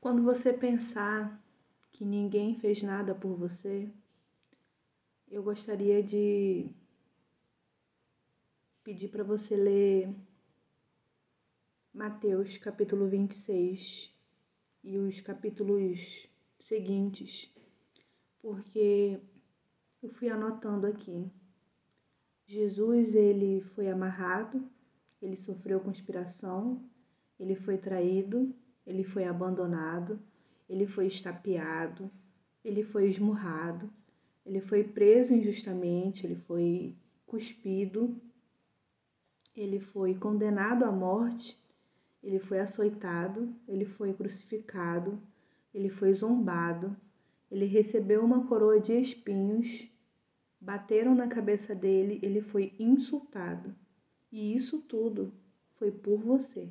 Quando 0.00 0.22
você 0.22 0.52
pensar 0.52 1.42
que 1.90 2.04
ninguém 2.04 2.54
fez 2.54 2.80
nada 2.84 3.16
por 3.16 3.34
você, 3.34 3.90
eu 5.28 5.42
gostaria 5.42 6.00
de 6.00 6.70
pedir 8.84 9.08
para 9.08 9.24
você 9.24 9.56
ler 9.56 10.14
Mateus 11.92 12.56
capítulo 12.58 13.08
26 13.08 14.14
e 14.84 14.96
os 14.98 15.20
capítulos 15.20 16.28
seguintes, 16.60 17.52
porque 18.38 19.20
eu 20.00 20.08
fui 20.10 20.28
anotando 20.28 20.86
aqui. 20.86 21.28
Jesus, 22.46 23.16
ele 23.16 23.62
foi 23.74 23.90
amarrado, 23.90 24.64
ele 25.20 25.36
sofreu 25.36 25.80
conspiração, 25.80 26.88
ele 27.36 27.56
foi 27.56 27.76
traído, 27.76 28.54
ele 28.88 29.04
foi 29.04 29.24
abandonado, 29.24 30.18
ele 30.66 30.86
foi 30.86 31.06
estapeado, 31.06 32.10
ele 32.64 32.82
foi 32.82 33.06
esmurrado, 33.06 33.92
ele 34.46 34.62
foi 34.62 34.82
preso 34.82 35.34
injustamente, 35.34 36.24
ele 36.26 36.36
foi 36.36 36.96
cuspido, 37.26 38.18
ele 39.54 39.78
foi 39.78 40.14
condenado 40.14 40.86
à 40.86 40.90
morte, 40.90 41.54
ele 42.22 42.38
foi 42.38 42.60
açoitado, 42.60 43.54
ele 43.68 43.84
foi 43.84 44.14
crucificado, 44.14 45.20
ele 45.74 45.90
foi 45.90 46.14
zombado, 46.14 46.96
ele 47.50 47.66
recebeu 47.66 48.24
uma 48.24 48.46
coroa 48.46 48.80
de 48.80 48.94
espinhos, 48.94 49.86
bateram 50.58 51.14
na 51.14 51.28
cabeça 51.28 51.74
dele, 51.74 52.18
ele 52.22 52.40
foi 52.40 52.72
insultado. 52.78 53.74
E 54.32 54.56
isso 54.56 54.80
tudo 54.80 55.30
foi 55.74 55.90
por 55.90 56.18
você. 56.18 56.70